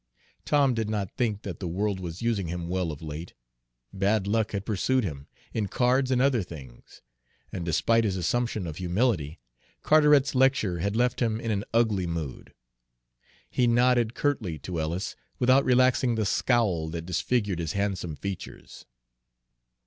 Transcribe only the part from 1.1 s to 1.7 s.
think that the